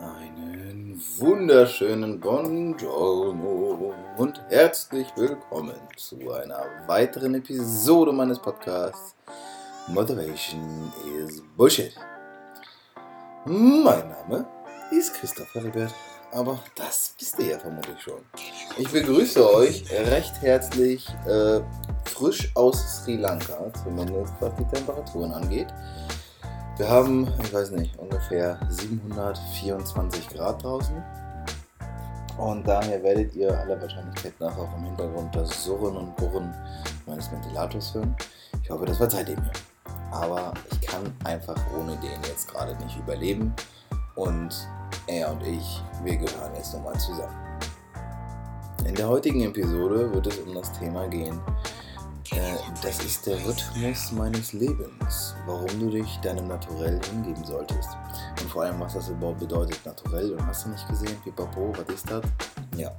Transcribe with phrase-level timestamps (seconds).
[0.00, 9.16] Einen wunderschönen Buongiorno und herzlich willkommen zu einer weiteren Episode meines Podcasts
[9.88, 11.92] Motivation is Bullshit.
[13.44, 14.46] Mein Name
[14.92, 15.92] ist Christoph Heribert,
[16.30, 18.20] aber das wisst ihr ja vermutlich schon.
[18.76, 21.60] Ich begrüße euch recht herzlich äh,
[22.04, 25.68] frisch aus Sri Lanka, zumindest was die Temperaturen angeht.
[26.78, 31.02] Wir haben, ich weiß nicht, ungefähr 724 Grad draußen.
[32.36, 36.54] Und daher werdet ihr aller Wahrscheinlichkeit nach auch im Hintergrund das Surren und Burren
[37.04, 38.14] meines Ventilators hören.
[38.62, 39.50] Ich hoffe, das verzeiht ihr mir.
[40.12, 43.52] Aber ich kann einfach ohne den jetzt gerade nicht überleben.
[44.14, 44.54] Und
[45.08, 47.34] er und ich, wir gehören jetzt nochmal zusammen.
[48.86, 51.40] In der heutigen Episode wird es um das Thema gehen,
[52.82, 57.90] das ist der Rhythmus meines Lebens, warum du dich deinem Naturell hingeben solltest.
[58.40, 60.32] Und vor allem, was das überhaupt bedeutet, Naturell.
[60.32, 62.24] Und hast du nicht gesehen, Pipapo, was ist das?
[62.76, 62.90] Ja.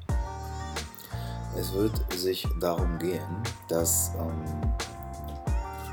[1.57, 4.43] Es wird sich darum gehen, dass ähm,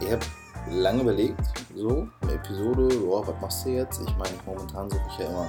[0.00, 0.26] ich habe
[0.70, 1.40] lange überlegt,
[1.74, 4.00] so eine Episode, oh, was machst du jetzt?
[4.00, 5.48] Ich meine, momentan suche ich ja immer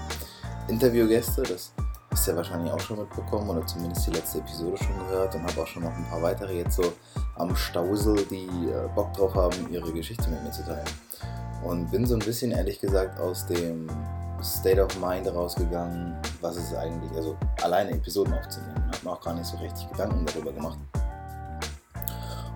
[0.67, 1.73] Interviewgäste, das
[2.11, 5.43] hast du ja wahrscheinlich auch schon mitbekommen oder zumindest die letzte Episode schon gehört und
[5.43, 6.93] habe auch schon noch ein paar weitere jetzt so
[7.35, 10.87] am Stausel, die äh, Bock drauf haben, ihre Geschichte mit mir zu teilen.
[11.63, 13.87] Und bin so ein bisschen ehrlich gesagt aus dem
[14.41, 18.85] State of Mind rausgegangen, was ist eigentlich, also alleine Episoden aufzunehmen.
[18.87, 20.77] Habe mir auch gar nicht so richtig Gedanken darüber gemacht.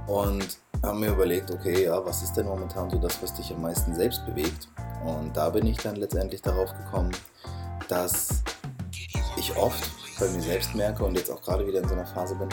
[0.07, 3.61] Und habe mir überlegt, okay, ja, was ist denn momentan so das, was dich am
[3.61, 4.67] meisten selbst bewegt?
[5.05, 7.11] Und da bin ich dann letztendlich darauf gekommen,
[7.87, 8.43] dass
[9.37, 12.35] ich oft bei mir selbst merke und jetzt auch gerade wieder in so einer Phase
[12.35, 12.49] bin,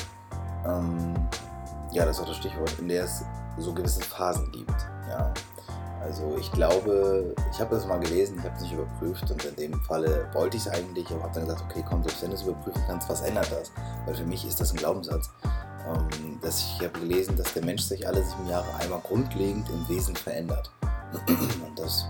[0.66, 1.14] ähm,
[1.92, 3.24] ja, das ist auch das Stichwort, in der es
[3.58, 4.74] so gewisse Phasen gibt.
[5.08, 5.32] Ja.
[6.00, 9.56] Also ich glaube, ich habe das mal gelesen, ich habe es nicht überprüft und in
[9.56, 12.36] dem Falle wollte ich es eigentlich, aber habe dann gesagt, okay, komm, selbst wenn du
[12.36, 13.72] es überprüfen kannst, was ändert das?
[14.06, 15.30] Weil für mich ist das ein Glaubenssatz.
[15.88, 19.88] Ähm, dass ich habe gelesen, dass der Mensch sich alle sieben Jahre einmal grundlegend im
[19.88, 20.70] Wesen verändert.
[21.28, 22.06] Und das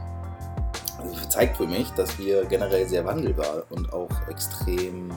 [1.28, 5.10] zeigt für mich, dass wir generell sehr wandelbar und auch extrem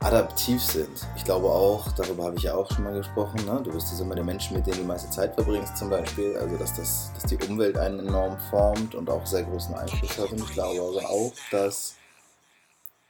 [0.00, 1.06] adaptiv sind.
[1.16, 3.60] Ich glaube auch, darüber habe ich ja auch schon mal gesprochen, ne?
[3.62, 6.56] du bist immer der Mensch, mit dem du die meiste Zeit verbringst zum Beispiel, also
[6.56, 10.32] dass, das, dass die Umwelt einen enorm formt und auch sehr großen Einfluss hat.
[10.32, 11.96] Und ich glaube aber auch, dass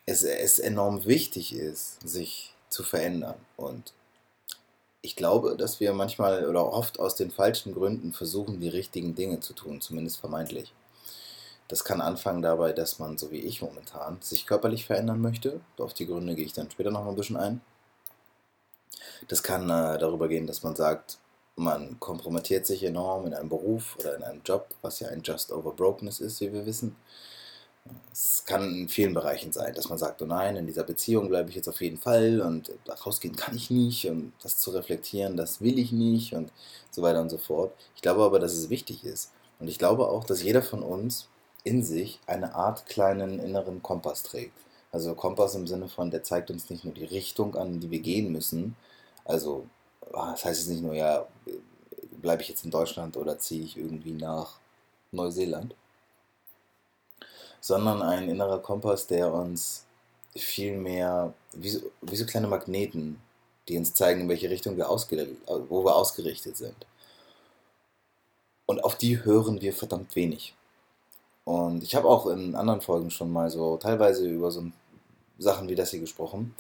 [0.07, 3.37] es, es enorm wichtig ist, sich zu verändern.
[3.57, 3.93] Und
[5.01, 9.39] ich glaube, dass wir manchmal oder oft aus den falschen Gründen versuchen, die richtigen Dinge
[9.41, 10.73] zu tun, zumindest vermeintlich.
[11.71, 15.61] Das kann anfangen dabei, dass man, so wie ich momentan, sich körperlich verändern möchte.
[15.79, 17.61] Auf die Gründe gehe ich dann später noch mal ein bisschen ein.
[19.29, 21.19] Das kann äh, darüber gehen, dass man sagt,
[21.55, 25.53] man kompromittiert sich enorm in einem Beruf oder in einem Job, was ja ein Just
[25.53, 26.97] Over Brokenness ist, wie wir wissen.
[28.11, 31.51] Es kann in vielen Bereichen sein, dass man sagt, oh nein, in dieser Beziehung bleibe
[31.51, 32.73] ich jetzt auf jeden Fall und
[33.07, 36.53] rausgehen kann ich nicht und das zu reflektieren, das will ich nicht und
[36.91, 37.73] so weiter und so fort.
[37.95, 39.31] Ich glaube aber, dass es wichtig ist.
[39.61, 41.29] Und ich glaube auch, dass jeder von uns
[41.65, 44.59] in sich eine Art kleinen inneren Kompass trägt.
[44.93, 48.01] Also Kompass im Sinne von, der zeigt uns nicht nur die Richtung an, die wir
[48.01, 48.77] gehen müssen.
[49.25, 49.67] Also
[50.13, 51.27] ah, das heißt jetzt nicht nur, ja,
[52.21, 54.59] bleibe ich jetzt in Deutschland oder ziehe ich irgendwie nach
[55.13, 55.75] Neuseeland,
[57.61, 59.85] sondern ein innerer Kompass, der uns
[60.37, 63.21] viel mehr, wie so, wie so kleine Magneten,
[63.69, 66.87] die uns zeigen, in welche Richtung wir, wo wir ausgerichtet sind.
[68.67, 70.55] Und auf die hören wir verdammt wenig.
[71.45, 74.65] Und ich habe auch in anderen Folgen schon mal so teilweise über so
[75.39, 76.55] Sachen wie das hier gesprochen,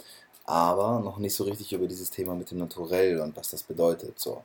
[0.44, 4.18] aber noch nicht so richtig über dieses Thema mit dem Naturell und was das bedeutet.
[4.18, 4.42] So.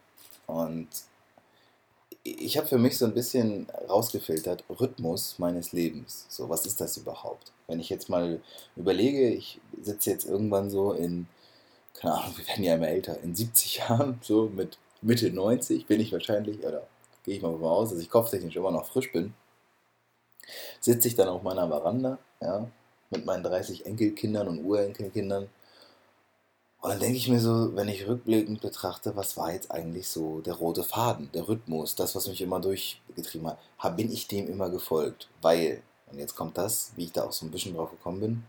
[0.47, 0.87] Und
[2.23, 6.25] ich habe für mich so ein bisschen rausgefiltert, Rhythmus meines Lebens.
[6.29, 7.51] So, was ist das überhaupt?
[7.67, 8.41] Wenn ich jetzt mal
[8.75, 11.27] überlege, ich sitze jetzt irgendwann so in,
[11.93, 16.01] keine Ahnung, wir werden ja immer älter, in 70 Jahren, so mit Mitte 90 bin
[16.01, 16.87] ich wahrscheinlich, oder
[17.23, 19.33] gehe ich mal davon aus, dass ich kopftechnisch immer noch frisch bin
[20.79, 22.67] sitze ich dann auf meiner Veranda, ja,
[23.09, 25.49] mit meinen 30 Enkelkindern und Urenkelkindern.
[26.81, 30.41] Und dann denke ich mir so, wenn ich rückblickend betrachte, was war jetzt eigentlich so
[30.41, 34.69] der rote Faden, der Rhythmus, das, was mich immer durchgetrieben hat, bin ich dem immer
[34.69, 35.81] gefolgt, weil,
[36.11, 38.43] und jetzt kommt das, wie ich da auch so ein bisschen drauf gekommen bin,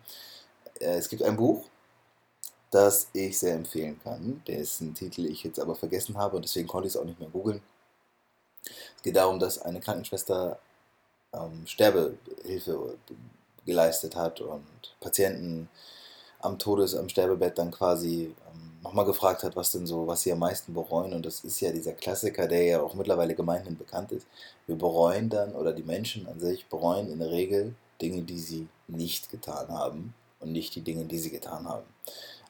[0.81, 1.65] äh, es gibt ein Buch,
[2.71, 6.89] das ich sehr empfehlen kann, dessen Titel ich jetzt aber vergessen habe und deswegen konnte
[6.89, 7.63] ich es auch nicht mehr googeln.
[8.97, 10.59] Es geht darum, dass eine Krankenschwester
[11.33, 12.97] ähm, Sterbehilfe
[13.65, 14.65] geleistet hat und
[15.01, 15.69] Patienten
[16.41, 20.33] am Todes, am Sterbebett dann quasi ähm, nochmal gefragt hat, was denn so, was sie
[20.33, 21.13] am meisten bereuen.
[21.13, 24.27] Und das ist ja dieser Klassiker, der ja auch mittlerweile gemeinhin bekannt ist.
[24.67, 28.69] Wir bereuen dann, oder die Menschen an sich bereuen in der Regel Dinge, die sie
[28.89, 31.87] nicht getan haben und nicht die Dinge, die sie getan haben.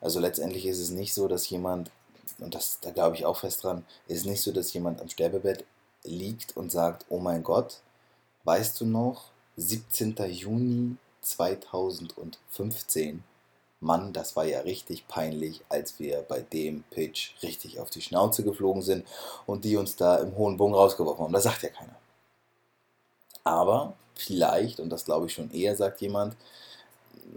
[0.00, 1.90] Also letztendlich ist es nicht so, dass jemand,
[2.38, 5.64] und das, da glaube ich auch fest dran, ist nicht so, dass jemand am Sterbebett
[6.04, 7.80] liegt und sagt, oh mein Gott,
[8.46, 9.24] weißt du noch,
[9.56, 10.14] 17.
[10.30, 13.24] Juni 2015,
[13.80, 18.42] Mann, das war ja richtig peinlich, als wir bei dem Pitch richtig auf die Schnauze
[18.42, 19.06] geflogen sind
[19.46, 21.32] und die uns da im hohen Bogen rausgeworfen haben.
[21.32, 21.96] Das sagt ja keiner.
[23.44, 26.36] Aber vielleicht, und das glaube ich schon eher, sagt jemand,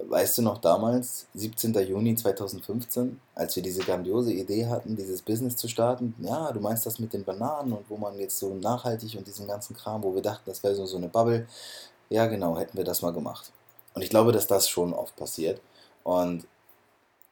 [0.07, 1.73] weißt du noch damals, 17.
[1.87, 6.15] Juni 2015, als wir diese grandiose Idee hatten, dieses Business zu starten?
[6.19, 9.47] Ja, du meinst das mit den Bananen und wo man jetzt so nachhaltig und diesen
[9.47, 11.47] ganzen Kram, wo wir dachten, das wäre so, so eine Bubble.
[12.09, 13.51] Ja, genau, hätten wir das mal gemacht.
[13.93, 15.61] Und ich glaube, dass das schon oft passiert.
[16.03, 16.45] Und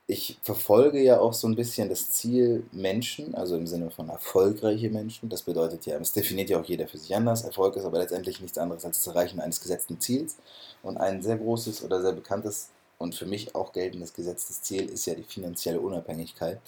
[0.10, 4.90] ich verfolge ja auch so ein bisschen das Ziel Menschen, also im Sinne von erfolgreiche
[4.90, 5.28] Menschen.
[5.28, 7.44] Das bedeutet ja, es definiert ja auch jeder für sich anders.
[7.44, 10.38] Erfolg ist aber letztendlich nichts anderes als das Erreichen eines gesetzten Ziels.
[10.82, 15.06] Und ein sehr großes oder sehr bekanntes und für mich auch geltendes gesetztes Ziel ist
[15.06, 16.62] ja die finanzielle Unabhängigkeit.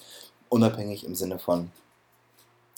[0.50, 1.70] Unabhängig im Sinne von,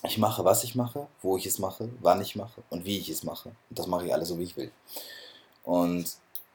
[0.05, 3.09] ich mache, was ich mache, wo ich es mache, wann ich mache und wie ich
[3.09, 3.49] es mache.
[3.69, 4.71] Und das mache ich alles so, wie ich will.
[5.65, 6.07] Und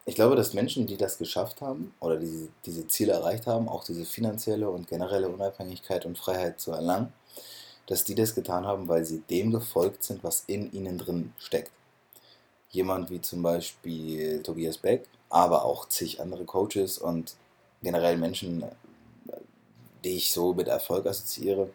[0.07, 3.83] ich glaube, dass Menschen, die das geschafft haben oder diese, diese Ziele erreicht haben, auch
[3.83, 7.12] diese finanzielle und generelle Unabhängigkeit und Freiheit zu erlangen,
[7.88, 11.71] dass die das getan haben, weil sie dem gefolgt sind, was in ihnen drin steckt.
[12.69, 17.36] Jemand wie zum Beispiel Tobias Beck, aber auch zig andere Coaches und
[17.83, 18.63] generell Menschen,
[20.06, 21.69] die ich so mit Erfolg assoziiere,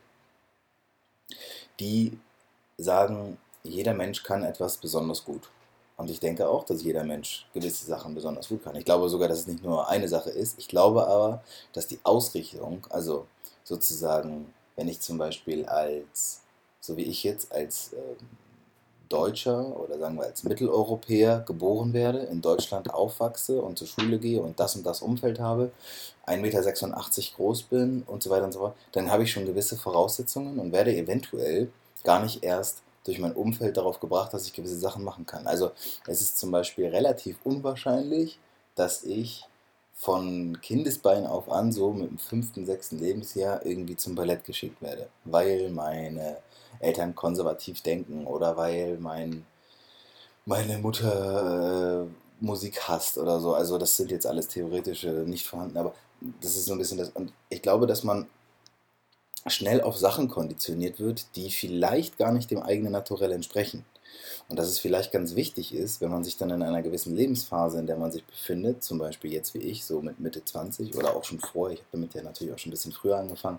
[1.79, 2.19] die
[2.79, 5.51] sagen, jeder Mensch kann etwas besonders gut.
[6.03, 8.75] Und ich denke auch, dass jeder Mensch gewisse Sachen besonders gut kann.
[8.75, 10.59] Ich glaube sogar, dass es nicht nur eine Sache ist.
[10.59, 13.27] Ich glaube aber, dass die Ausrichtung, also
[13.63, 16.41] sozusagen, wenn ich zum Beispiel als,
[16.81, 17.99] so wie ich jetzt, als äh,
[19.09, 24.43] Deutscher oder sagen wir als Mitteleuropäer geboren werde, in Deutschland aufwachse und zur Schule gehe
[24.43, 25.71] und das und das Umfeld habe,
[26.27, 29.77] 1,86 Meter groß bin und so weiter und so fort, dann habe ich schon gewisse
[29.77, 31.71] Voraussetzungen und werde eventuell
[32.03, 35.47] gar nicht erst durch mein Umfeld darauf gebracht, dass ich gewisse Sachen machen kann.
[35.47, 35.73] Also
[36.07, 38.39] es ist zum Beispiel relativ unwahrscheinlich,
[38.75, 39.45] dass ich
[39.95, 45.09] von Kindesbein auf an, so mit dem fünften, sechsten Lebensjahr, irgendwie zum Ballett geschickt werde,
[45.25, 46.39] weil meine
[46.81, 49.47] Eltern konservativ denken oder weil mein,
[50.45, 53.55] meine Mutter äh, Musik hasst oder so.
[53.55, 55.95] Also das sind jetzt alles theoretische, nicht vorhanden, aber
[56.41, 57.11] das ist so ein bisschen das.
[57.11, 58.27] Und ich glaube, dass man
[59.47, 63.85] schnell auf Sachen konditioniert wird, die vielleicht gar nicht dem eigenen Naturell entsprechen.
[64.49, 67.79] Und dass es vielleicht ganz wichtig ist, wenn man sich dann in einer gewissen Lebensphase,
[67.79, 71.17] in der man sich befindet, zum Beispiel jetzt wie ich, so mit Mitte 20 oder
[71.17, 73.59] auch schon vor, ich habe damit ja natürlich auch schon ein bisschen früher angefangen,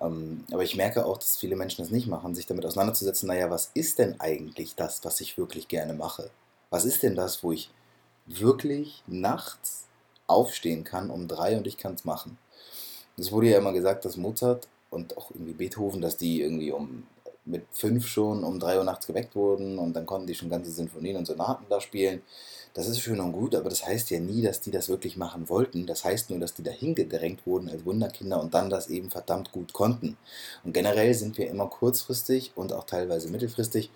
[0.00, 3.50] ähm, aber ich merke auch, dass viele Menschen das nicht machen, sich damit auseinanderzusetzen, naja,
[3.50, 6.30] was ist denn eigentlich das, was ich wirklich gerne mache?
[6.70, 7.70] Was ist denn das, wo ich
[8.26, 9.86] wirklich nachts
[10.26, 12.38] aufstehen kann um drei und ich kann es machen?
[13.16, 17.04] Es wurde ja immer gesagt, dass Mozart und auch irgendwie Beethoven, dass die irgendwie um
[17.48, 20.70] mit fünf schon um drei Uhr nachts geweckt wurden und dann konnten die schon ganze
[20.70, 22.22] Sinfonien und Sonaten da spielen.
[22.74, 25.48] Das ist schön und gut, aber das heißt ja nie, dass die das wirklich machen
[25.48, 25.86] wollten.
[25.86, 29.50] Das heißt nur, dass die dahin gedrängt wurden als Wunderkinder und dann das eben verdammt
[29.50, 30.16] gut konnten.
[30.62, 33.90] Und generell sind wir immer kurzfristig und auch teilweise mittelfristig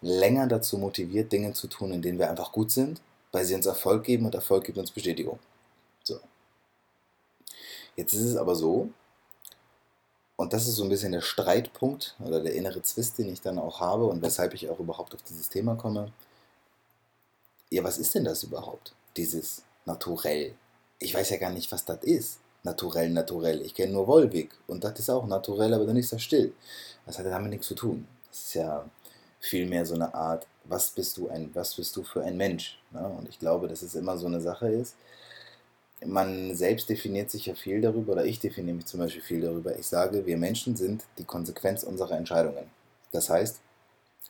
[0.00, 3.02] länger dazu motiviert, Dinge zu tun, in denen wir einfach gut sind,
[3.32, 5.38] weil sie uns Erfolg geben und Erfolg gibt uns Bestätigung.
[6.04, 6.18] So.
[7.96, 8.90] Jetzt ist es aber so,
[10.36, 13.58] und das ist so ein bisschen der Streitpunkt oder der innere Zwist, den ich dann
[13.58, 16.12] auch habe und weshalb ich auch überhaupt auf dieses Thema komme.
[17.70, 18.94] Ja, was ist denn das überhaupt?
[19.16, 20.54] Dieses Naturell.
[20.98, 22.38] Ich weiß ja gar nicht, was das ist.
[22.62, 23.62] Naturell, naturell.
[23.62, 26.52] Ich kenne nur Wolwig und das ist auch naturell, aber dann ist das still.
[27.06, 28.06] Das hat damit nichts zu tun.
[28.28, 28.88] Das ist ja
[29.40, 32.78] vielmehr so eine Art, was bist du ein, was bist du für ein Mensch?
[32.92, 33.04] Ne?
[33.18, 34.94] Und ich glaube, dass es immer so eine Sache ist,
[36.06, 39.78] man selbst definiert sich ja viel darüber, oder ich definiere mich zum Beispiel viel darüber.
[39.78, 42.70] Ich sage, wir Menschen sind die Konsequenz unserer Entscheidungen.
[43.12, 43.60] Das heißt,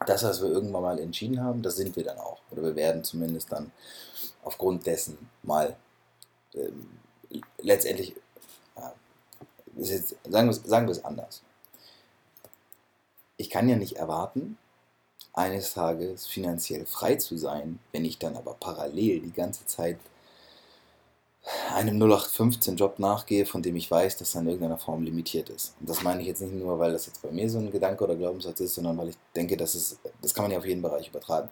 [0.07, 2.41] das, was wir irgendwann mal entschieden haben, das sind wir dann auch.
[2.51, 3.71] Oder wir werden zumindest dann
[4.43, 5.77] aufgrund dessen mal
[6.55, 6.69] äh,
[7.59, 8.15] letztendlich,
[8.77, 8.93] ja,
[9.77, 11.43] jetzt, sagen, wir, sagen wir es anders.
[13.37, 14.59] Ich kann ja nicht erwarten,
[15.33, 19.99] eines Tages finanziell frei zu sein, wenn ich dann aber parallel die ganze Zeit
[21.75, 25.75] einem 0815-Job nachgehe, von dem ich weiß, dass er in irgendeiner Form limitiert ist.
[25.81, 28.05] Und das meine ich jetzt nicht nur, weil das jetzt bei mir so ein Gedanke
[28.05, 30.83] oder Glaubenssatz ist, sondern weil ich denke, dass es, das kann man ja auf jeden
[30.83, 31.49] Bereich übertragen.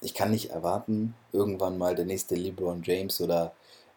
[0.00, 3.52] Ich kann nicht erwarten, irgendwann mal der nächste LeBron James oder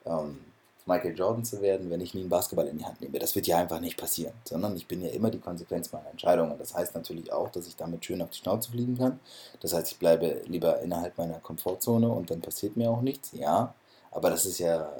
[0.06, 0.40] ähm,
[0.88, 3.18] Michael Jordan zu werden, wenn ich nie einen Basketball in die Hand nehme.
[3.18, 6.58] Das wird ja einfach nicht passieren, sondern ich bin ja immer die Konsequenz meiner Entscheidungen.
[6.60, 9.20] Das heißt natürlich auch, dass ich damit schön auf die Schnauze fliegen kann.
[9.62, 13.32] Das heißt, ich bleibe lieber innerhalb meiner Komfortzone und dann passiert mir auch nichts.
[13.34, 13.74] Ja,
[14.12, 14.92] Aber das ist ja,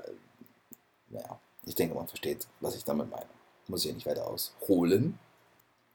[1.16, 3.26] naja, ich denke, man versteht, was ich damit meine.
[3.68, 5.18] Muss ich ja nicht weiter ausholen.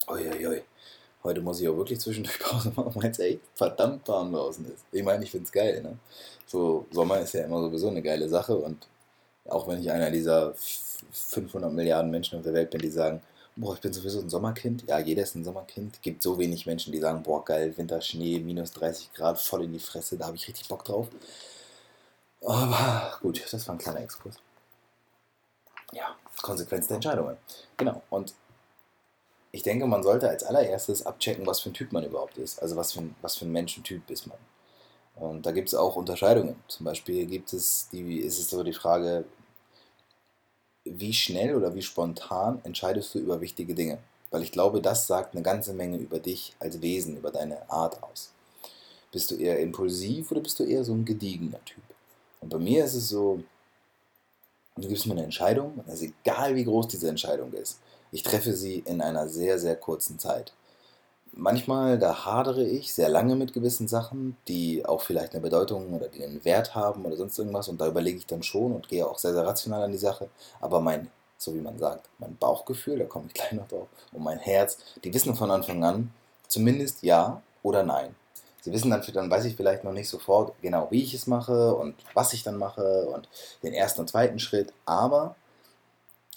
[0.09, 0.63] Uiuiui.
[1.23, 4.85] Heute muss ich auch wirklich zwischendurch Pause machen, weil es echt verdammt warm draußen ist.
[4.91, 5.83] Ich meine, ich finde es geil.
[5.83, 5.99] Ne?
[6.47, 8.89] So, Sommer ist ja immer sowieso eine geile Sache und
[9.49, 10.55] auch wenn ich einer dieser
[11.13, 13.21] 500 Milliarden Menschen auf der Welt bin, die sagen,
[13.57, 14.85] boah, ich bin sowieso ein Sommerkind.
[14.89, 16.01] Ja, jeder ist ein Sommerkind.
[16.03, 19.73] Gibt so wenig Menschen, die sagen, boah, geil, Winter, Schnee, minus 30 Grad, voll in
[19.73, 21.09] die Fresse, da habe ich richtig Bock drauf.
[22.43, 24.37] Aber gut, das war ein kleiner Exkurs.
[25.93, 27.37] Ja, Konsequenz der Entscheidungen.
[27.77, 28.35] Genau, und
[29.53, 32.63] ich denke, man sollte als allererstes abchecken, was für ein Typ man überhaupt ist.
[32.63, 34.39] Also was für ein, was für ein Menschentyp ist man.
[35.17, 36.57] Und da gibt es auch Unterscheidungen.
[36.69, 39.25] Zum Beispiel gibt es die, ist es so die Frage,
[40.85, 43.99] wie schnell oder wie spontan entscheidest du über wichtige Dinge?
[44.31, 48.03] Weil ich glaube, das sagt eine ganze Menge über dich als Wesen, über deine Art
[48.03, 48.31] aus.
[49.13, 51.83] Bist du eher impulsiv oder bist du eher so ein gediegener Typ?
[52.41, 53.43] Und bei mir ist es so,
[54.77, 57.81] du gibst mir eine Entscheidung, also egal wie groß diese Entscheidung ist,
[58.13, 60.53] ich treffe sie in einer sehr, sehr kurzen Zeit.
[61.33, 66.09] Manchmal, da hadere ich sehr lange mit gewissen Sachen, die auch vielleicht eine Bedeutung oder
[66.09, 69.07] die einen Wert haben oder sonst irgendwas und da überlege ich dann schon und gehe
[69.07, 70.29] auch sehr, sehr rational an die Sache.
[70.61, 71.09] Aber mein,
[71.39, 74.79] so wie man sagt, mein Bauchgefühl, da komme ich gleich noch drauf, und mein Herz,
[75.05, 76.13] die wissen von Anfang an
[76.49, 78.15] zumindest ja oder nein.
[78.63, 81.75] Sie wissen dann, dann weiß ich vielleicht noch nicht sofort genau, wie ich es mache
[81.75, 83.29] und was ich dann mache und
[83.63, 85.37] den ersten und zweiten Schritt, aber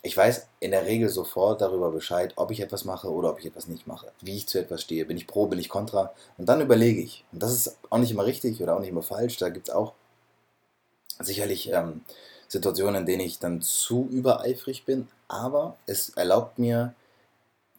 [0.06, 3.46] ich weiß in der Regel sofort darüber Bescheid, ob ich etwas mache oder ob ich
[3.46, 4.12] etwas nicht mache.
[4.20, 5.06] Wie ich zu etwas stehe.
[5.06, 6.14] Bin ich pro, bin ich kontra?
[6.38, 7.24] Und dann überlege ich.
[7.32, 9.38] Und das ist auch nicht immer richtig oder auch nicht immer falsch.
[9.38, 9.94] Da gibt es auch
[11.20, 12.02] sicherlich ähm,
[12.50, 15.08] Situationen, in denen ich dann zu übereifrig bin.
[15.30, 16.94] Aber es erlaubt mir,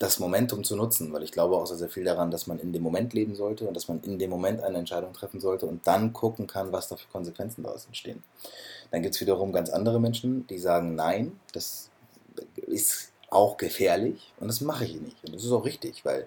[0.05, 2.73] das Momentum zu nutzen, weil ich glaube auch sehr, sehr viel daran, dass man in
[2.73, 5.87] dem Moment leben sollte und dass man in dem Moment eine Entscheidung treffen sollte und
[5.87, 8.23] dann gucken kann, was da für Konsequenzen daraus entstehen.
[8.91, 11.91] Dann gibt es wiederum ganz andere Menschen, die sagen, nein, das
[12.57, 15.17] ist auch gefährlich und das mache ich nicht.
[15.25, 16.27] Und das ist auch richtig, weil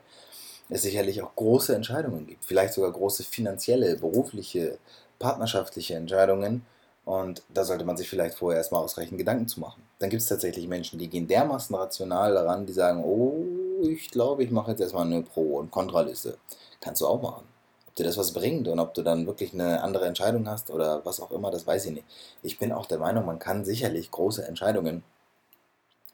[0.69, 4.77] es sicherlich auch große Entscheidungen gibt, vielleicht sogar große finanzielle, berufliche,
[5.19, 6.65] partnerschaftliche Entscheidungen.
[7.05, 9.81] Und da sollte man sich vielleicht vorher erstmal ausreichend Gedanken zu machen.
[9.99, 13.45] Dann gibt es tatsächlich Menschen, die gehen dermaßen rational daran, die sagen, oh,
[13.83, 16.37] ich glaube, ich mache jetzt erstmal eine Pro- und Kontraliste.
[16.81, 17.45] Kannst du auch machen.
[17.87, 21.05] Ob dir das was bringt und ob du dann wirklich eine andere Entscheidung hast oder
[21.05, 22.05] was auch immer, das weiß ich nicht.
[22.43, 25.03] Ich bin auch der Meinung, man kann sicherlich große Entscheidungen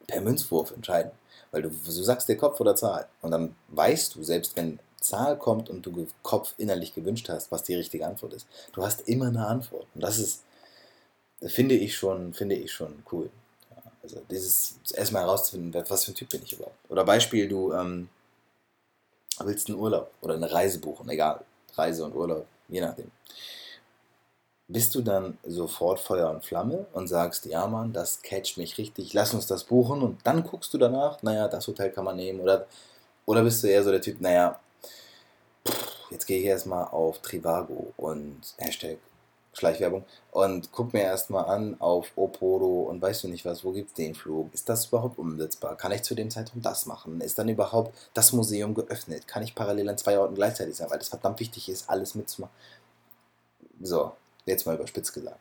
[0.08, 1.12] per Münzwurf entscheiden.
[1.51, 3.08] Weil du, du sagst dir Kopf oder Zahl.
[3.22, 7.63] Und dann weißt du, selbst wenn Zahl kommt und du Kopf innerlich gewünscht hast, was
[7.63, 8.48] die richtige Antwort ist.
[8.72, 9.88] Du hast immer eine Antwort.
[9.93, 10.43] Und das ist,
[11.41, 13.29] finde ich schon, finde ich schon cool.
[14.03, 16.77] Also dieses erstmal herauszufinden, was für ein Typ bin ich überhaupt.
[16.89, 18.10] Oder Beispiel, du ähm,
[19.39, 21.43] willst einen Urlaub oder eine Reise buchen, egal.
[21.75, 23.10] Reise und Urlaub, je nachdem
[24.67, 29.13] bist du dann sofort Feuer und Flamme und sagst, ja Mann, das catcht mich richtig,
[29.13, 32.39] lass uns das buchen und dann guckst du danach, naja, das Hotel kann man nehmen
[32.39, 32.65] oder,
[33.25, 34.60] oder bist du eher so der Typ, naja,
[36.10, 38.98] jetzt gehe ich erstmal auf Trivago und Hashtag
[39.53, 43.89] Schleichwerbung und guck mir erstmal an auf Oporo und weißt du nicht was, wo gibt
[43.89, 44.53] es den Flug?
[44.53, 45.77] Ist das überhaupt umsetzbar?
[45.77, 47.22] Kann ich zu dem Zeitraum das machen?
[47.22, 49.27] Ist dann überhaupt das Museum geöffnet?
[49.27, 50.89] Kann ich parallel an zwei Orten gleichzeitig sein?
[50.89, 52.53] Weil das verdammt wichtig ist, alles mitzumachen.
[53.81, 54.13] So,
[54.45, 55.39] Jetzt mal überspitzt gesagt.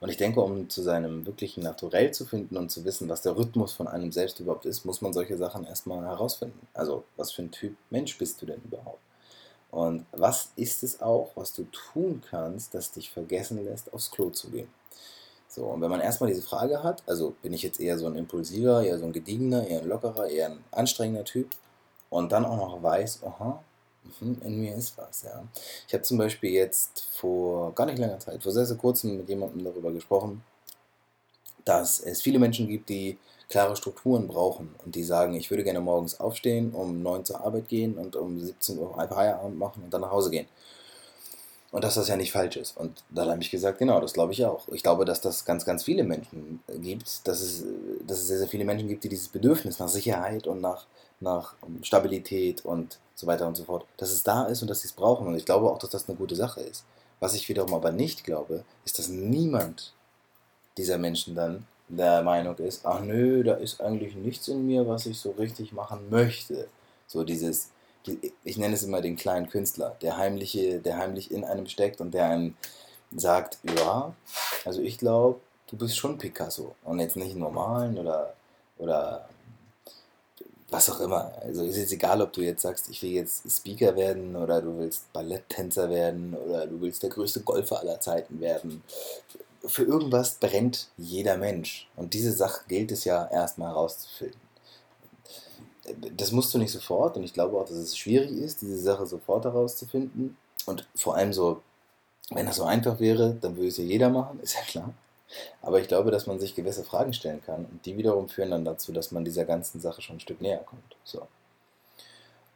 [0.00, 3.36] Und ich denke, um zu seinem wirklichen Naturell zu finden und zu wissen, was der
[3.36, 6.66] Rhythmus von einem selbst überhaupt ist, muss man solche Sachen erstmal herausfinden.
[6.74, 9.00] Also, was für ein Typ Mensch bist du denn überhaupt?
[9.72, 14.30] Und was ist es auch, was du tun kannst, das dich vergessen lässt, aufs Klo
[14.30, 14.68] zu gehen?
[15.48, 18.14] So, und wenn man erstmal diese Frage hat, also bin ich jetzt eher so ein
[18.14, 21.50] impulsiver, eher so ein gediegener, eher ein lockerer, eher ein anstrengender Typ,
[22.10, 23.64] und dann auch noch weiß, aha,
[24.20, 25.44] Mhm, in mir ist was, ja.
[25.86, 29.28] Ich habe zum Beispiel jetzt vor gar nicht langer Zeit, vor sehr, sehr kurzem mit
[29.28, 30.42] jemandem darüber gesprochen,
[31.64, 33.18] dass es viele Menschen gibt, die
[33.52, 37.68] klare Strukturen brauchen und die sagen, ich würde gerne morgens aufstehen, um 9 zur Arbeit
[37.68, 40.46] gehen und um 17 Uhr ein Feierabend machen und dann nach Hause gehen.
[41.70, 42.76] Und dass das ja nicht falsch ist.
[42.76, 44.68] Und dann habe ich gesagt, genau, das glaube ich auch.
[44.72, 47.64] Ich glaube, dass das ganz, ganz viele Menschen gibt, dass es,
[48.06, 50.86] dass es sehr, sehr viele Menschen gibt, die dieses Bedürfnis nach Sicherheit und nach,
[51.20, 54.88] nach Stabilität und so weiter und so fort, dass es da ist und dass sie
[54.88, 55.26] es brauchen.
[55.26, 56.84] Und ich glaube auch, dass das eine gute Sache ist.
[57.20, 59.92] Was ich wiederum aber nicht glaube, ist, dass niemand
[60.76, 65.06] dieser Menschen dann der Meinung ist, ach nö, da ist eigentlich nichts in mir, was
[65.06, 66.68] ich so richtig machen möchte.
[67.06, 67.70] So dieses,
[68.44, 72.12] ich nenne es immer den kleinen Künstler, der heimliche, der heimlich in einem steckt und
[72.12, 72.56] der einem
[73.14, 74.14] sagt, ja,
[74.64, 78.34] also ich glaube, du bist schon Picasso und jetzt nicht normalen oder,
[78.78, 79.28] oder
[80.72, 81.32] was auch immer.
[81.42, 84.78] Also ist jetzt egal, ob du jetzt sagst, ich will jetzt Speaker werden oder du
[84.78, 88.82] willst Balletttänzer werden oder du willst der größte Golfer aller Zeiten werden.
[89.64, 91.88] Für irgendwas brennt jeder Mensch.
[91.96, 94.40] Und diese Sache gilt es ja erstmal herauszufinden.
[96.16, 99.06] Das musst du nicht sofort und ich glaube auch, dass es schwierig ist, diese Sache
[99.06, 100.36] sofort herauszufinden.
[100.66, 101.62] Und vor allem so,
[102.30, 104.94] wenn das so einfach wäre, dann würde es ja jeder machen, ist ja klar.
[105.60, 108.64] Aber ich glaube, dass man sich gewisse Fragen stellen kann und die wiederum führen dann
[108.64, 110.96] dazu, dass man dieser ganzen Sache schon ein Stück näher kommt.
[111.04, 111.26] So.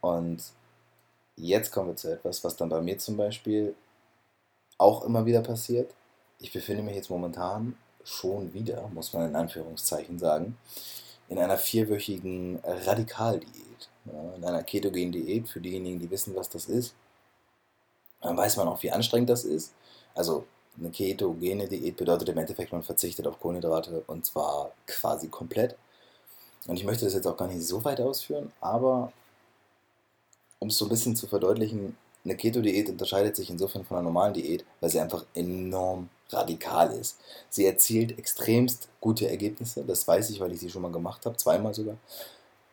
[0.01, 0.43] Und
[1.37, 3.75] jetzt kommen wir zu etwas, was dann bei mir zum Beispiel
[4.79, 5.93] auch immer wieder passiert.
[6.39, 10.57] Ich befinde mich jetzt momentan schon wieder, muss man in Anführungszeichen sagen,
[11.29, 13.89] in einer vierwöchigen Radikaldiät.
[14.05, 16.95] Ja, in einer ketogenen Diät, für diejenigen, die wissen, was das ist.
[18.21, 19.75] Dann weiß man auch, wie anstrengend das ist.
[20.15, 20.47] Also
[20.79, 25.77] eine ketogene Diät bedeutet im Endeffekt, man verzichtet auf Kohlenhydrate und zwar quasi komplett.
[26.67, 29.13] Und ich möchte das jetzt auch gar nicht so weit ausführen, aber
[30.59, 34.35] um es so ein bisschen zu verdeutlichen, eine Keto-Diät unterscheidet sich insofern von einer normalen
[34.35, 37.19] Diät, weil sie einfach enorm radikal ist.
[37.49, 41.37] Sie erzielt extremst gute Ergebnisse, das weiß ich, weil ich sie schon mal gemacht habe,
[41.37, 41.97] zweimal sogar.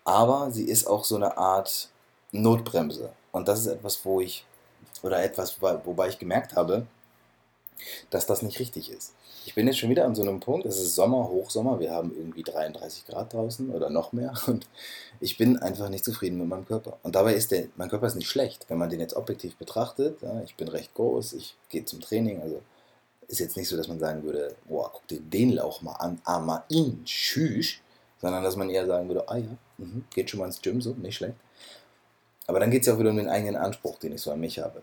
[0.05, 1.89] Aber sie ist auch so eine Art
[2.31, 3.11] Notbremse.
[3.31, 4.45] Und das ist etwas, wo ich,
[5.01, 6.85] oder etwas, wobei ich gemerkt habe,
[8.09, 9.13] dass das nicht richtig ist.
[9.45, 12.15] Ich bin jetzt schon wieder an so einem Punkt, es ist Sommer, Hochsommer, wir haben
[12.15, 14.67] irgendwie 33 Grad draußen oder noch mehr und
[15.19, 16.97] ich bin einfach nicht zufrieden mit meinem Körper.
[17.03, 20.21] Und dabei ist der, mein Körper ist nicht schlecht, wenn man den jetzt objektiv betrachtet.
[20.21, 22.61] Ja, ich bin recht groß, ich gehe zum Training, also
[23.33, 26.21] ist jetzt nicht so, dass man sagen würde, boah, guck dir den Lauch mal an,
[26.23, 27.75] aber ihn, tschüss,
[28.21, 30.91] sondern dass man eher sagen würde, ah ja, mh, geht schon mal ins Gym, so,
[30.91, 31.35] nicht schlecht.
[32.47, 34.39] Aber dann geht es ja auch wieder um den eigenen Anspruch, den ich so an
[34.39, 34.81] mich habe.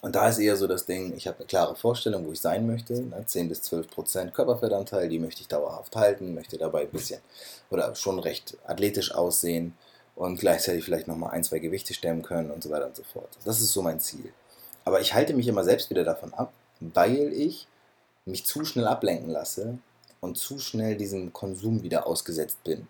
[0.00, 2.66] Und da ist eher so das Ding, ich habe eine klare Vorstellung, wo ich sein
[2.66, 3.02] möchte.
[3.02, 3.24] Ne?
[3.26, 7.20] 10 bis 12 Prozent Körperfettanteil, die möchte ich dauerhaft halten, möchte dabei ein bisschen
[7.70, 9.76] oder schon recht athletisch aussehen
[10.14, 13.28] und gleichzeitig vielleicht nochmal ein, zwei Gewichte stemmen können und so weiter und so fort.
[13.44, 14.32] Das ist so mein Ziel.
[14.84, 17.66] Aber ich halte mich immer selbst wieder davon ab, weil ich
[18.24, 19.78] mich zu schnell ablenken lasse
[20.20, 22.88] und zu schnell diesem Konsum wieder ausgesetzt bin.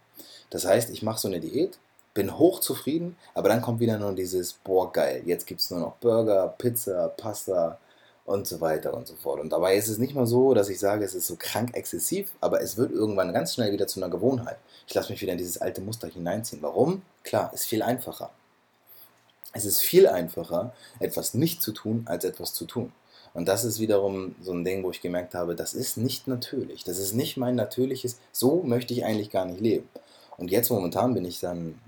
[0.50, 1.78] Das heißt, ich mache so eine Diät,
[2.14, 5.96] bin hochzufrieden, aber dann kommt wieder nur dieses, boah, geil, jetzt gibt es nur noch
[5.96, 7.78] Burger, Pizza, Pasta
[8.24, 9.40] und so weiter und so fort.
[9.40, 12.32] Und dabei ist es nicht mal so, dass ich sage, es ist so krank exzessiv,
[12.40, 14.58] aber es wird irgendwann ganz schnell wieder zu einer Gewohnheit.
[14.86, 16.60] Ich lasse mich wieder in dieses alte Muster hineinziehen.
[16.62, 17.02] Warum?
[17.22, 18.30] Klar, ist viel einfacher.
[19.52, 22.92] Es ist viel einfacher, etwas nicht zu tun, als etwas zu tun.
[23.38, 26.82] Und das ist wiederum so ein Ding, wo ich gemerkt habe, das ist nicht natürlich.
[26.82, 29.88] Das ist nicht mein natürliches, so möchte ich eigentlich gar nicht leben.
[30.38, 31.78] Und jetzt momentan bin ich dann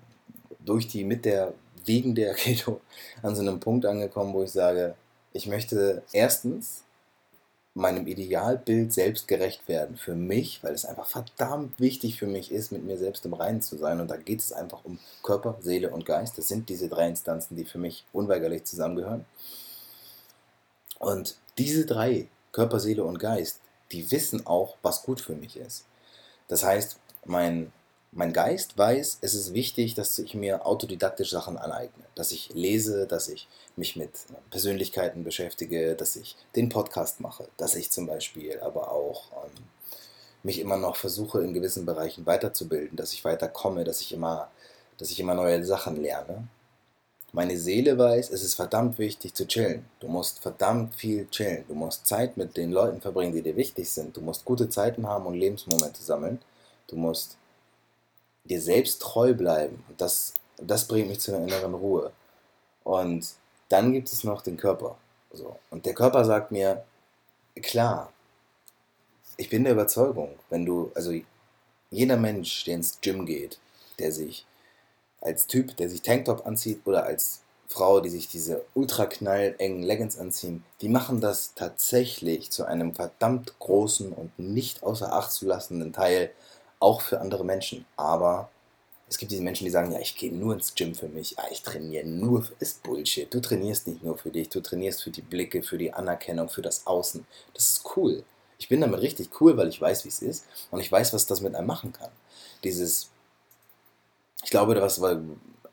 [0.64, 1.52] durch die, mit der,
[1.84, 2.80] wegen der Keto
[3.20, 4.94] an so einem Punkt angekommen, wo ich sage,
[5.32, 6.84] ich möchte erstens
[7.74, 9.96] meinem Idealbild selbst gerecht werden.
[9.96, 13.60] Für mich, weil es einfach verdammt wichtig für mich ist, mit mir selbst im Reinen
[13.60, 13.98] zu sein.
[13.98, 16.38] Und da geht es einfach um Körper, Seele und Geist.
[16.38, 19.24] Das sind diese drei Instanzen, die für mich unweigerlich zusammengehören.
[21.00, 23.60] Und diese drei, Körper, Seele und Geist,
[23.90, 25.86] die wissen auch, was gut für mich ist.
[26.46, 27.72] Das heißt, mein
[28.12, 32.04] mein Geist weiß, es ist wichtig, dass ich mir autodidaktisch Sachen aneigne.
[32.16, 34.10] Dass ich lese, dass ich mich mit
[34.50, 39.64] Persönlichkeiten beschäftige, dass ich den Podcast mache, dass ich zum Beispiel aber auch ähm,
[40.42, 44.50] mich immer noch versuche, in gewissen Bereichen weiterzubilden, dass ich weiterkomme, dass ich immer,
[44.98, 46.48] dass ich immer neue Sachen lerne.
[47.32, 49.84] Meine Seele weiß, es ist verdammt wichtig zu chillen.
[50.00, 51.64] Du musst verdammt viel chillen.
[51.68, 54.16] Du musst Zeit mit den Leuten verbringen, die dir wichtig sind.
[54.16, 56.40] Du musst gute Zeiten haben und Lebensmomente sammeln.
[56.88, 57.36] Du musst
[58.44, 59.84] dir selbst treu bleiben.
[59.88, 62.10] Und das, das bringt mich zu einer inneren Ruhe.
[62.82, 63.28] Und
[63.68, 64.96] dann gibt es noch den Körper.
[65.32, 65.56] So.
[65.70, 66.84] Und der Körper sagt mir,
[67.62, 68.12] klar,
[69.36, 71.12] ich bin der Überzeugung, wenn du, also
[71.90, 73.58] jeder Mensch, der ins Gym geht,
[74.00, 74.44] der sich
[75.20, 80.18] als Typ, der sich Tanktop anzieht oder als Frau, die sich diese ultra knallengen Leggings
[80.18, 85.92] anziehen, die machen das tatsächlich zu einem verdammt großen und nicht außer Acht zu lassenden
[85.92, 86.32] Teil
[86.80, 87.86] auch für andere Menschen.
[87.96, 88.50] Aber
[89.08, 91.44] es gibt diese Menschen, die sagen, ja, ich gehe nur ins Gym für mich, ja,
[91.50, 93.32] ich trainiere nur, ist Bullshit.
[93.32, 96.62] Du trainierst nicht nur für dich, du trainierst für die Blicke, für die Anerkennung, für
[96.62, 97.24] das Außen.
[97.54, 98.24] Das ist cool.
[98.58, 101.26] Ich bin damit richtig cool, weil ich weiß, wie es ist und ich weiß, was
[101.26, 102.10] das mit einem machen kann.
[102.64, 103.10] Dieses,
[104.42, 105.20] ich glaube, das war,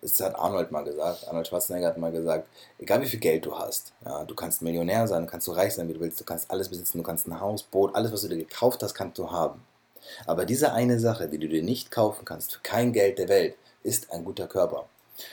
[0.01, 2.47] das hat Arnold mal gesagt, Arnold Schwarzenegger hat mal gesagt,
[2.79, 5.73] egal wie viel Geld du hast, ja, du kannst Millionär sein, du kannst so reich
[5.73, 8.21] sein, wie du willst, du kannst alles besitzen, du kannst ein Haus, Boot, alles, was
[8.21, 9.61] du dir gekauft hast, kannst du haben.
[10.25, 13.55] Aber diese eine Sache, die du dir nicht kaufen kannst für kein Geld der Welt,
[13.83, 14.87] ist ein guter Körper.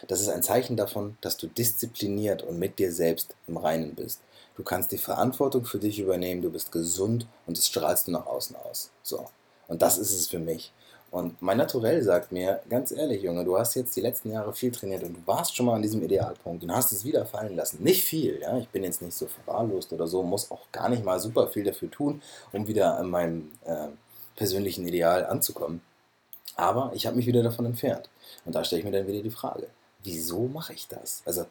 [0.09, 4.21] Das ist ein Zeichen davon, dass du diszipliniert und mit dir selbst im Reinen bist.
[4.57, 8.27] Du kannst die Verantwortung für dich übernehmen, du bist gesund und das strahlst du nach
[8.27, 8.91] außen aus.
[9.03, 9.27] So.
[9.69, 10.73] Und das ist es für mich.
[11.15, 14.73] Und mein Naturell sagt mir, ganz ehrlich, Junge, du hast jetzt die letzten Jahre viel
[14.73, 17.85] trainiert und du warst schon mal an diesem Idealpunkt und hast es wieder fallen lassen.
[17.85, 18.59] Nicht viel, ja.
[18.59, 21.63] Ich bin jetzt nicht so verwahrlost oder so, muss auch gar nicht mal super viel
[21.63, 23.91] dafür tun, um wieder an meinem äh,
[24.35, 25.83] persönlichen Ideal anzukommen.
[26.57, 28.11] Aber ich habe mich wieder davon entfernt.
[28.45, 29.69] Und da stelle ich mir dann wieder die Frage,
[30.03, 31.23] wieso mache ich das?
[31.27, 31.47] Also,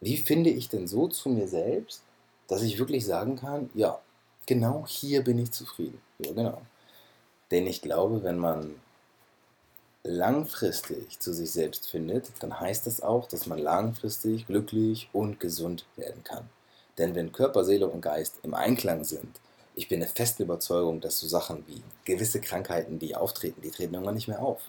[0.00, 2.02] wie finde ich denn so zu mir selbst,
[2.48, 4.00] dass ich wirklich sagen kann, ja,
[4.46, 6.00] genau hier bin ich zufrieden.
[6.18, 6.60] Ja, genau.
[7.50, 8.76] Denn ich glaube, wenn man
[10.02, 15.84] langfristig zu sich selbst findet, dann heißt das auch, dass man langfristig glücklich und gesund
[15.96, 16.48] werden kann.
[16.98, 19.40] Denn wenn Körper, Seele und Geist im Einklang sind,
[19.74, 23.94] ich bin der festen Überzeugung, dass so Sachen wie gewisse Krankheiten, die auftreten, die treten
[23.94, 24.60] irgendwann nicht mehr auf.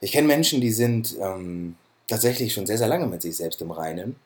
[0.00, 1.76] Ich kenne Menschen, die sind ähm,
[2.08, 4.16] tatsächlich schon sehr, sehr lange mit sich selbst im Reinen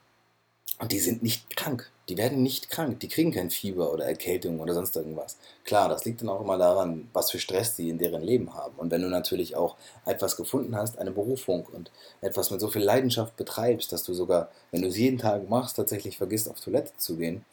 [0.80, 1.90] und die sind nicht krank.
[2.08, 3.00] Die werden nicht krank.
[3.00, 5.36] Die kriegen kein Fieber oder Erkältung oder sonst irgendwas.
[5.62, 8.76] Klar, das liegt dann auch immer daran, was für Stress sie in deren Leben haben.
[8.78, 12.82] Und wenn du natürlich auch etwas gefunden hast, eine Berufung und etwas mit so viel
[12.82, 16.92] Leidenschaft betreibst, dass du sogar, wenn du es jeden Tag machst, tatsächlich vergisst, auf Toilette
[16.96, 17.44] zu gehen,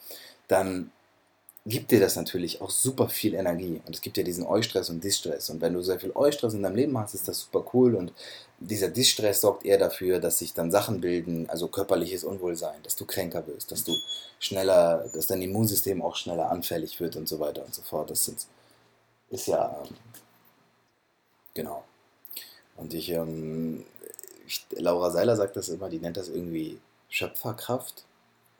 [0.47, 0.91] dann
[1.67, 3.81] gibt dir das natürlich auch super viel Energie.
[3.85, 5.49] Und es gibt ja diesen Eustress und Distress.
[5.49, 7.95] Und wenn du sehr viel Eustress in deinem Leben hast, ist das super cool.
[7.95, 8.13] Und
[8.59, 13.05] dieser Distress sorgt eher dafür, dass sich dann Sachen bilden, also körperliches Unwohlsein, dass du
[13.05, 13.93] kränker wirst, dass du
[14.39, 18.11] schneller, dass dein Immunsystem auch schneller anfällig wird und so weiter und so fort.
[18.11, 18.47] Das sind,
[19.29, 19.95] ist ja, ähm,
[21.53, 21.83] genau.
[22.77, 23.83] Und ich, ähm,
[24.47, 28.05] ich, Laura Seiler sagt das immer, die nennt das irgendwie Schöpferkraft.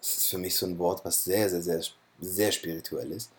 [0.02, 1.82] Das ist für mich so ein Wort, was sehr, sehr, sehr
[2.19, 3.32] sehr spirituell ist.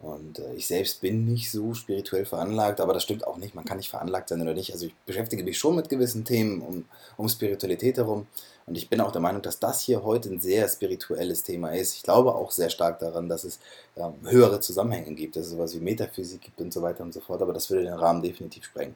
[0.00, 3.54] Und äh, ich selbst bin nicht so spirituell veranlagt, aber das stimmt auch nicht.
[3.54, 4.72] Man kann nicht veranlagt sein oder nicht.
[4.72, 6.84] Also ich beschäftige mich schon mit gewissen Themen um,
[7.16, 8.28] um Spiritualität herum.
[8.66, 11.96] Und ich bin auch der Meinung, dass das hier heute ein sehr spirituelles Thema ist.
[11.96, 13.58] Ich glaube auch sehr stark daran, dass es
[13.96, 17.20] ähm, höhere Zusammenhänge gibt, dass es sowas wie Metaphysik gibt und so weiter und so
[17.20, 17.42] fort.
[17.42, 18.94] Aber das würde den Rahmen definitiv sprengen.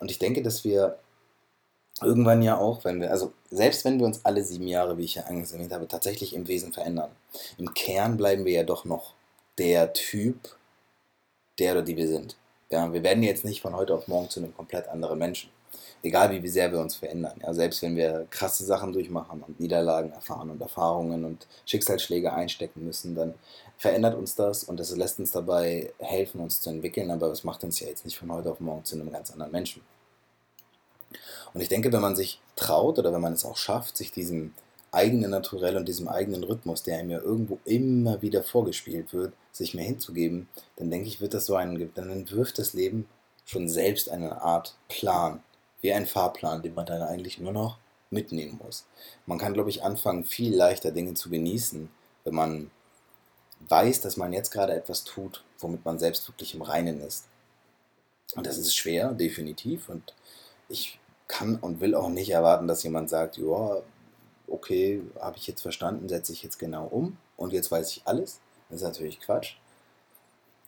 [0.00, 0.98] Und ich denke, dass wir
[2.02, 5.14] irgendwann ja auch, wenn wir, also selbst wenn wir uns alle sieben Jahre, wie ich
[5.14, 7.10] ja angesammelt habe, tatsächlich im Wesen verändern,
[7.58, 9.14] im Kern bleiben wir ja doch noch
[9.58, 10.56] der Typ,
[11.58, 12.36] der oder die wir sind.
[12.70, 15.50] Ja, wir werden jetzt nicht von heute auf morgen zu einem komplett anderen Menschen.
[16.02, 17.40] Egal wie sehr wir uns verändern.
[17.42, 22.84] Ja, selbst wenn wir krasse Sachen durchmachen und Niederlagen erfahren und Erfahrungen und Schicksalsschläge einstecken
[22.84, 23.34] müssen, dann
[23.78, 27.64] verändert uns das und das lässt uns dabei helfen, uns zu entwickeln, aber es macht
[27.64, 29.82] uns ja jetzt nicht von heute auf morgen zu einem ganz anderen Menschen.
[31.54, 34.52] Und ich denke, wenn man sich traut oder wenn man es auch schafft, sich diesem
[34.92, 39.84] eigenen Naturell und diesem eigenen Rhythmus, der mir irgendwo immer wieder vorgespielt wird, sich mehr
[39.84, 43.06] hinzugeben, dann denke ich, wird das so ein, dann entwirft das Leben
[43.44, 45.42] schon selbst eine Art Plan,
[45.80, 47.78] wie ein Fahrplan, den man dann eigentlich nur noch
[48.10, 48.86] mitnehmen muss.
[49.26, 51.88] Man kann, glaube ich, anfangen, viel leichter Dinge zu genießen,
[52.24, 52.70] wenn man
[53.68, 57.26] weiß, dass man jetzt gerade etwas tut, womit man selbst wirklich im Reinen ist.
[58.34, 59.88] Und das ist schwer, definitiv.
[59.88, 60.14] Und
[60.68, 60.98] ich
[61.28, 63.76] kann und will auch nicht erwarten, dass jemand sagt, ja,
[64.46, 68.40] okay, habe ich jetzt verstanden, setze ich jetzt genau um und jetzt weiß ich alles.
[68.68, 69.56] Das ist natürlich Quatsch.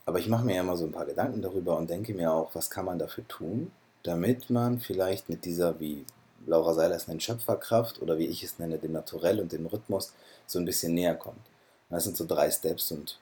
[0.05, 2.55] Aber ich mache mir ja immer so ein paar Gedanken darüber und denke mir auch,
[2.55, 3.71] was kann man dafür tun,
[4.03, 6.05] damit man vielleicht mit dieser, wie
[6.45, 10.13] Laura Seiler es nennt, Schöpferkraft oder wie ich es nenne, dem Naturell und dem Rhythmus
[10.47, 11.39] so ein bisschen näher kommt.
[11.89, 13.19] Das sind so drei Steps und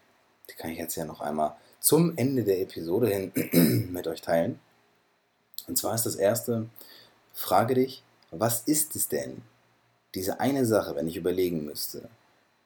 [0.49, 4.59] die kann ich jetzt ja noch einmal zum Ende der Episode hin mit euch teilen.
[5.67, 6.67] Und zwar ist das erste,
[7.37, 9.43] Frage dich, was ist es denn?
[10.15, 12.09] Diese eine Sache, wenn ich überlegen müsste,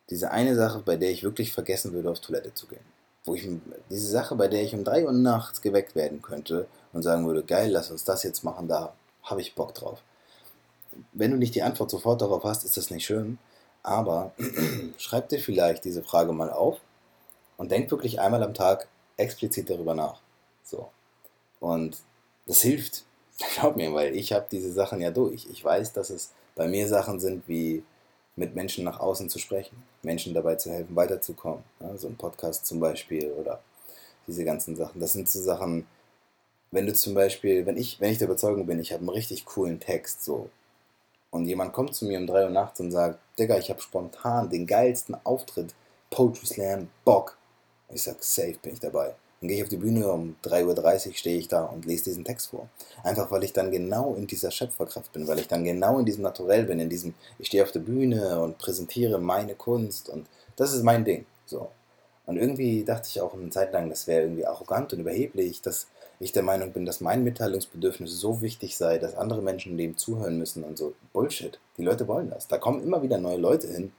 [0.09, 2.85] diese eine Sache, bei der ich wirklich vergessen würde, auf Toilette zu gehen.
[3.25, 3.49] Wo ich,
[3.89, 7.43] diese Sache, bei der ich um 3 Uhr nachts geweckt werden könnte und sagen würde,
[7.43, 10.01] geil, lass uns das jetzt machen, da habe ich Bock drauf.
[11.11, 13.39] Wenn du nicht die Antwort sofort darauf hast, ist das nicht schön,
[13.83, 14.31] aber
[14.97, 16.79] schreib dir vielleicht diese Frage mal auf
[17.57, 20.21] und denk wirklich einmal am Tag explizit darüber nach.
[20.63, 20.89] So.
[21.59, 21.97] Und
[22.47, 23.03] das hilft
[23.53, 25.47] Glaub mir, weil ich habe diese Sachen ja durch.
[25.51, 27.83] Ich weiß, dass es bei mir Sachen sind, wie
[28.35, 31.63] mit Menschen nach außen zu sprechen, Menschen dabei zu helfen, weiterzukommen.
[31.79, 33.61] Ja, so ein Podcast zum Beispiel oder
[34.27, 34.99] diese ganzen Sachen.
[35.01, 35.85] Das sind so Sachen,
[36.71, 39.45] wenn du zum Beispiel, wenn ich, wenn ich der Überzeugung bin, ich habe einen richtig
[39.45, 40.49] coolen Text, so,
[41.31, 44.49] und jemand kommt zu mir um 3 Uhr nachts und sagt, Digga, ich habe spontan
[44.49, 45.73] den geilsten Auftritt,
[46.09, 47.37] Poetry Slam, Bock.
[47.89, 49.15] Ich sag, safe bin ich dabei.
[49.41, 52.23] Dann gehe ich auf die Bühne, um 3.30 Uhr stehe ich da und lese diesen
[52.23, 52.69] Text vor.
[53.03, 56.21] Einfach weil ich dann genau in dieser Schöpferkraft bin, weil ich dann genau in diesem
[56.21, 60.73] Naturell bin, in diesem, ich stehe auf der Bühne und präsentiere meine Kunst und das
[60.73, 61.25] ist mein Ding.
[61.47, 61.69] So.
[62.27, 65.87] Und irgendwie dachte ich auch eine Zeit lang, das wäre irgendwie arrogant und überheblich, dass
[66.19, 70.37] ich der Meinung bin, dass mein Mitteilungsbedürfnis so wichtig sei, dass andere Menschen dem zuhören
[70.37, 70.93] müssen und so.
[71.13, 71.59] Bullshit.
[71.77, 72.47] Die Leute wollen das.
[72.47, 73.91] Da kommen immer wieder neue Leute hin,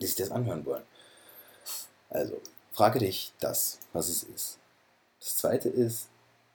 [0.00, 0.84] die sich das anhören wollen.
[2.10, 2.40] Also,
[2.72, 4.58] Frage dich das, was es ist.
[5.20, 6.08] Das zweite ist,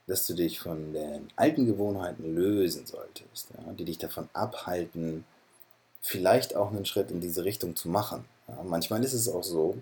[0.08, 5.26] dass du dich von den alten Gewohnheiten lösen solltest, ja, die dich davon abhalten,
[6.02, 8.26] vielleicht auch einen Schritt in diese Richtung zu machen.
[8.48, 9.78] Ja, manchmal ist es auch so,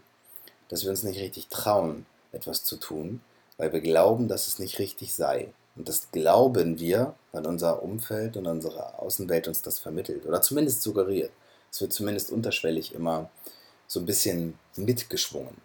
[0.67, 3.21] dass wir uns nicht richtig trauen, etwas zu tun,
[3.57, 5.53] weil wir glauben, dass es nicht richtig sei.
[5.75, 10.81] Und das glauben wir, weil unser Umfeld und unsere Außenwelt uns das vermittelt oder zumindest
[10.81, 11.31] suggeriert.
[11.71, 13.29] Es wird zumindest unterschwellig immer
[13.87, 15.55] so ein bisschen mitgeschwungen.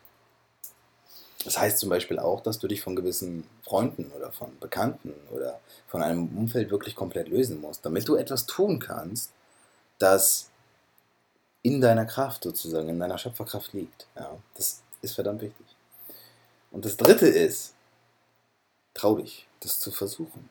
[1.44, 5.60] Das heißt zum Beispiel auch, dass du dich von gewissen Freunden oder von Bekannten oder
[5.86, 9.30] von einem Umfeld wirklich komplett lösen musst, damit du etwas tun kannst,
[9.98, 10.50] das
[11.62, 14.06] in deiner Kraft sozusagen, in deiner Schöpferkraft liegt.
[14.16, 15.66] Ja, das ist verdammt wichtig.
[16.70, 17.74] Und das Dritte ist,
[18.94, 20.48] trau dich, das zu versuchen.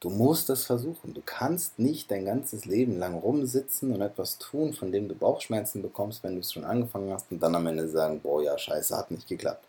[0.00, 1.14] Du musst das versuchen.
[1.14, 5.80] Du kannst nicht dein ganzes Leben lang rumsitzen und etwas tun, von dem du Bauchschmerzen
[5.80, 8.96] bekommst, wenn du es schon angefangen hast und dann am Ende sagen, boah, ja, scheiße,
[8.96, 9.64] hat nicht geklappt.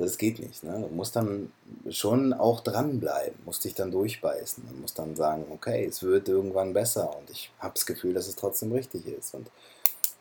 [0.00, 0.64] Das geht nicht.
[0.64, 0.86] Ne?
[0.88, 1.52] Du musst dann
[1.90, 6.72] schon auch dranbleiben, musst dich dann durchbeißen und musst dann sagen, okay, es wird irgendwann
[6.72, 9.34] besser und ich habe das Gefühl, dass es trotzdem richtig ist.
[9.34, 9.50] Und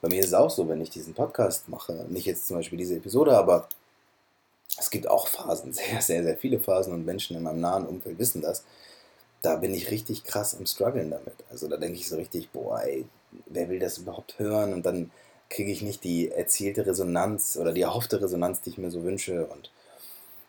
[0.02, 2.78] bei mir ist es auch so, wenn ich diesen Podcast mache, nicht jetzt zum Beispiel
[2.78, 3.70] diese Episode, aber
[4.78, 8.20] es gibt auch Phasen, sehr, sehr, sehr viele Phasen und Menschen in meinem nahen Umfeld
[8.20, 8.66] wissen das.
[9.42, 11.36] Da bin ich richtig krass am Struggeln damit.
[11.50, 13.06] Also da denke ich so richtig, boah, ey,
[13.46, 14.74] wer will das überhaupt hören?
[14.74, 15.10] Und dann
[15.50, 19.46] kriege ich nicht die erzielte Resonanz oder die erhoffte Resonanz, die ich mir so wünsche
[19.48, 19.72] und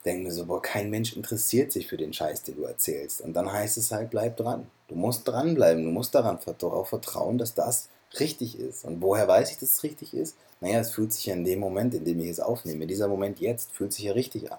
[0.05, 3.21] denke mir so, boah, kein Mensch interessiert sich für den Scheiß, den du erzählst.
[3.21, 4.67] Und dann heißt es halt, bleib dran.
[4.89, 8.85] Du musst dranbleiben, du musst daran darauf vertrauen, dass das richtig ist.
[8.85, 10.37] Und woher weiß ich, dass es richtig ist?
[10.61, 13.41] Naja, es fühlt sich ja in dem Moment, in dem ich es aufnehme, dieser Moment
[13.41, 14.59] jetzt, fühlt sich ja richtig an.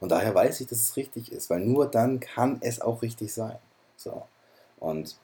[0.00, 3.32] Und daher weiß ich, dass es richtig ist, weil nur dann kann es auch richtig
[3.32, 3.58] sein.
[3.96, 4.22] So.
[4.78, 5.16] Und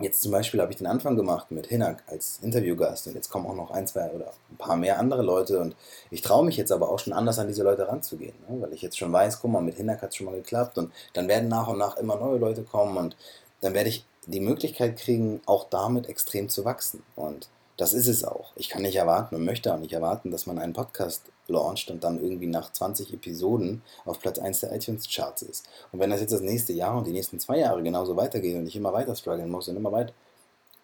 [0.00, 3.46] Jetzt zum Beispiel habe ich den Anfang gemacht mit Hinak als Interviewgast und jetzt kommen
[3.46, 5.76] auch noch ein, zwei oder ein paar mehr andere Leute und
[6.10, 8.60] ich traue mich jetzt aber auch schon anders an diese Leute ranzugehen, ne?
[8.60, 10.92] weil ich jetzt schon weiß, guck mal, mit Hinak hat es schon mal geklappt und
[11.12, 13.16] dann werden nach und nach immer neue Leute kommen und
[13.60, 17.48] dann werde ich die Möglichkeit kriegen, auch damit extrem zu wachsen und
[17.80, 18.52] das ist es auch.
[18.56, 22.04] Ich kann nicht erwarten und möchte auch nicht erwarten, dass man einen Podcast launcht und
[22.04, 25.66] dann irgendwie nach 20 Episoden auf Platz 1 der iTunes-Charts ist.
[25.90, 28.66] Und wenn das jetzt das nächste Jahr und die nächsten zwei Jahre genauso weitergeht und
[28.66, 30.12] ich immer weiter strugglen muss und immer weiter,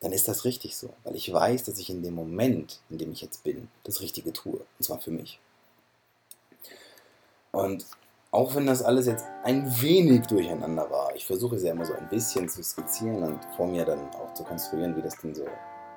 [0.01, 0.89] dann ist das richtig so.
[1.05, 4.33] Weil ich weiß, dass ich in dem Moment, in dem ich jetzt bin, das Richtige
[4.33, 4.61] tue.
[4.79, 5.39] Und zwar für mich.
[7.53, 7.85] Und
[8.31, 11.93] auch wenn das alles jetzt ein wenig durcheinander war, ich versuche es ja immer so
[11.93, 15.45] ein bisschen zu skizzieren und vor mir dann auch zu konstruieren, wie das denn so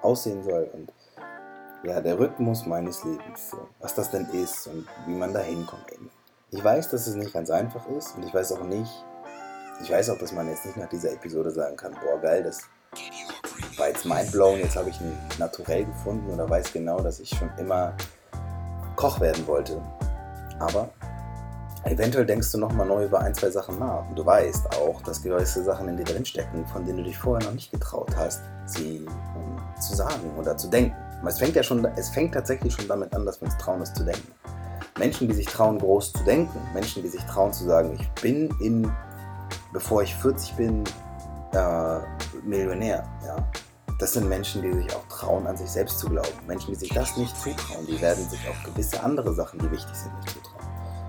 [0.02, 0.92] aussehen soll und
[1.84, 5.86] ja, der Rhythmus meines Lebens, so, was das denn ist und wie man da hinkommt.
[6.52, 8.92] Ich weiß, dass es nicht ganz einfach ist und ich weiß auch nicht,
[9.82, 12.62] ich weiß auch, dass man jetzt nicht nach dieser Episode sagen kann, boah geil, das
[13.78, 17.50] war jetzt mindblown, jetzt habe ich ein Naturell gefunden oder weiß genau, dass ich schon
[17.58, 17.96] immer
[18.96, 19.82] Koch werden wollte.
[20.60, 20.90] Aber
[21.86, 25.22] eventuell denkst du nochmal neu über ein, zwei Sachen nach und du weißt auch, dass
[25.22, 29.06] gewisse Sachen in dir drinstecken, von denen du dich vorher noch nicht getraut hast, sie
[29.80, 30.96] zu sagen oder zu denken.
[31.28, 33.94] Es fängt ja schon, es fängt tatsächlich schon damit an, dass wir uns trauen, es
[33.94, 34.32] zu denken.
[34.98, 38.50] Menschen, die sich trauen, groß zu denken, Menschen, die sich trauen zu sagen, ich bin
[38.60, 38.92] in,
[39.74, 40.84] bevor ich 40 bin,
[41.54, 42.00] äh,
[42.44, 43.04] Millionär.
[43.26, 43.38] Ja?
[44.00, 46.30] Das sind Menschen, die sich auch trauen, an sich selbst zu glauben.
[46.48, 49.96] Menschen, die sich das nicht zutrauen, die werden sich auch gewisse andere Sachen, die wichtig
[49.96, 50.68] sind, nicht zutrauen.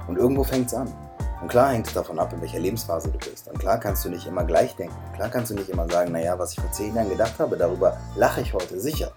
[0.09, 0.93] Und irgendwo fängt es an.
[1.41, 3.49] Und klar hängt es davon ab, in welcher Lebensphase du bist.
[3.49, 4.95] Und klar kannst du nicht immer gleich denken.
[5.15, 7.97] Klar kannst du nicht immer sagen, naja, was ich vor zehn Jahren gedacht habe, darüber
[8.17, 9.11] lache ich heute sicher.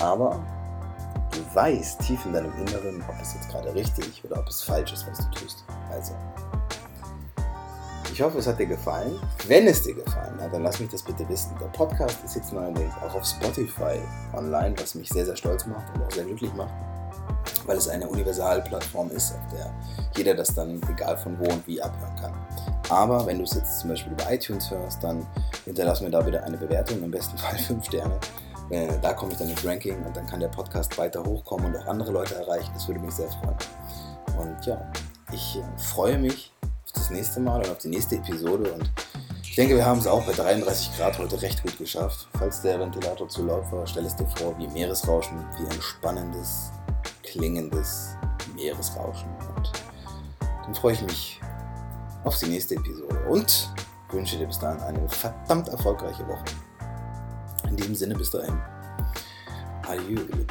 [0.00, 0.42] Aber
[1.30, 4.92] du weißt tief in deinem Inneren, ob es jetzt gerade richtig oder ob es falsch
[4.92, 5.64] ist, was du tust.
[5.92, 6.14] Also,
[8.10, 9.18] ich hoffe, es hat dir gefallen.
[9.46, 11.50] Wenn es dir gefallen hat, dann lass mich das bitte wissen.
[11.60, 14.00] Der Podcast ist jetzt neuerdings auch auf Spotify
[14.32, 16.72] online, was mich sehr, sehr stolz macht und auch sehr glücklich macht
[17.66, 19.72] weil es eine Universalplattform ist, auf der
[20.16, 22.34] jeder das dann egal von wo und wie abhören kann.
[22.88, 25.26] Aber wenn du es jetzt zum Beispiel über iTunes hörst, dann
[25.64, 28.18] hinterlass mir da bitte eine Bewertung, im besten Fall 5 Sterne.
[28.70, 31.76] Äh, da komme ich dann ins Ranking und dann kann der Podcast weiter hochkommen und
[31.76, 32.70] auch andere Leute erreichen.
[32.74, 33.56] Das würde mich sehr freuen.
[34.38, 34.80] Und ja,
[35.32, 38.90] ich äh, freue mich auf das nächste Mal und auf die nächste Episode und
[39.42, 42.26] ich denke, wir haben es auch bei 33 Grad heute recht gut geschafft.
[42.36, 46.72] Falls der Ventilator zu laut war, stell es dir vor, wie Meeresrauschen, wie ein spannendes
[47.34, 48.16] klingendes
[48.54, 49.28] Meeresrauschen.
[49.56, 49.72] Und
[50.64, 51.40] dann freue ich mich
[52.22, 53.70] auf die nächste Episode und
[54.10, 56.44] wünsche dir bis dahin eine verdammt erfolgreiche Woche.
[57.68, 58.56] In diesem Sinne bis dahin.
[59.88, 60.46] Adieu, liebe